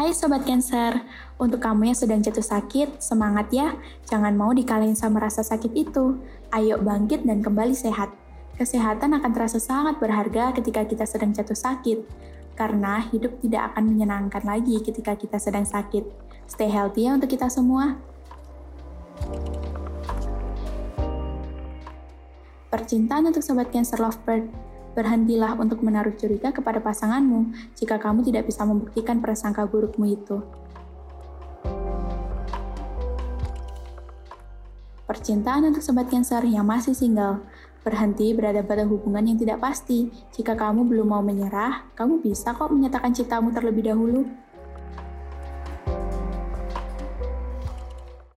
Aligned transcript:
Hai 0.00 0.16
Sobat 0.16 0.48
Cancer, 0.48 1.04
untuk 1.36 1.60
kamu 1.60 1.92
yang 1.92 1.98
sedang 2.00 2.24
jatuh 2.24 2.40
sakit, 2.40 3.04
semangat 3.04 3.52
ya. 3.52 3.76
Jangan 4.08 4.32
mau 4.32 4.48
dikalahin 4.48 4.96
sama 4.96 5.20
rasa 5.20 5.44
sakit 5.44 5.76
itu. 5.76 6.16
Ayo 6.56 6.80
bangkit 6.80 7.28
dan 7.28 7.44
kembali 7.44 7.76
sehat. 7.76 8.08
Kesehatan 8.56 9.12
akan 9.20 9.28
terasa 9.36 9.60
sangat 9.60 10.00
berharga 10.00 10.56
ketika 10.56 10.88
kita 10.88 11.04
sedang 11.04 11.36
jatuh 11.36 11.52
sakit. 11.52 12.00
Karena 12.56 13.12
hidup 13.12 13.44
tidak 13.44 13.76
akan 13.76 13.92
menyenangkan 13.92 14.40
lagi 14.40 14.80
ketika 14.80 15.20
kita 15.20 15.36
sedang 15.36 15.68
sakit. 15.68 16.08
Stay 16.48 16.72
healthy 16.72 17.04
ya 17.04 17.20
untuk 17.20 17.36
kita 17.36 17.52
semua. 17.52 18.00
Percintaan 22.72 23.28
untuk 23.28 23.44
Sobat 23.44 23.68
Cancer 23.68 24.00
Lovebird 24.00 24.69
Berhentilah 24.90 25.54
untuk 25.54 25.86
menaruh 25.86 26.14
curiga 26.18 26.50
kepada 26.50 26.82
pasanganmu 26.82 27.54
jika 27.78 27.96
kamu 28.02 28.26
tidak 28.26 28.50
bisa 28.50 28.66
membuktikan 28.66 29.22
prasangka 29.22 29.62
burukmu 29.66 30.06
itu. 30.10 30.42
Percintaan 35.10 35.66
untuk 35.66 35.82
sobat 35.82 36.06
Cancer 36.06 36.46
yang 36.46 36.62
masih 36.66 36.94
single. 36.94 37.42
Berhenti 37.82 38.30
berada 38.30 38.62
pada 38.62 38.86
hubungan 38.86 39.26
yang 39.26 39.38
tidak 39.40 39.58
pasti. 39.58 40.06
Jika 40.30 40.54
kamu 40.54 40.86
belum 40.86 41.10
mau 41.10 41.22
menyerah, 41.24 41.90
kamu 41.98 42.22
bisa 42.22 42.54
kok 42.54 42.70
menyatakan 42.70 43.10
cintamu 43.10 43.50
terlebih 43.50 43.90
dahulu. 43.90 44.22